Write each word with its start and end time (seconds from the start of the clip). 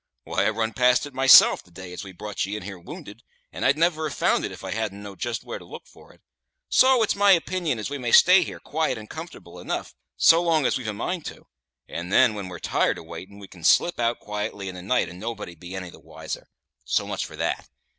Why, 0.23 0.47
I 0.47 0.49
run 0.49 0.73
past 0.73 1.05
it 1.05 1.13
myself 1.13 1.61
the 1.61 1.69
day 1.69 1.93
as 1.93 2.03
we 2.03 2.11
brought 2.11 2.43
you 2.43 2.57
in 2.57 2.63
here 2.63 2.79
wounded, 2.79 3.21
and 3.51 3.63
I'd 3.63 3.77
never 3.77 4.09
have 4.09 4.17
found 4.17 4.43
it 4.43 4.51
if 4.51 4.63
I 4.63 4.71
hadn't 4.71 5.03
knowed 5.03 5.19
just 5.19 5.43
where 5.43 5.59
to 5.59 5.63
look 5.63 5.85
for 5.85 6.11
it. 6.11 6.21
So 6.69 7.03
it's 7.03 7.15
my 7.15 7.33
opinion 7.33 7.77
as 7.77 7.91
we 7.91 7.99
may 7.99 8.11
stay 8.11 8.41
here 8.43 8.59
quiet 8.59 8.97
and 8.97 9.07
comfortable 9.07 9.59
enough 9.59 9.93
so 10.17 10.41
long 10.41 10.65
as 10.65 10.75
we've 10.75 10.87
a 10.87 10.93
mind 10.93 11.25
to; 11.25 11.45
and 11.87 12.11
then, 12.11 12.33
when 12.33 12.47
we're 12.47 12.57
tired 12.57 12.97
of 12.97 13.05
waitin', 13.05 13.37
we 13.37 13.47
can 13.47 13.63
slip 13.63 13.99
out 13.99 14.19
quietly 14.19 14.67
in 14.69 14.73
the 14.73 14.81
night, 14.81 15.07
and 15.07 15.19
nobody 15.19 15.53
be 15.53 15.75
any 15.75 15.91
the 15.91 15.99
wiser. 15.99 16.47
So 16.83 17.05
much 17.05 17.23
for 17.23 17.35
that. 17.35 17.69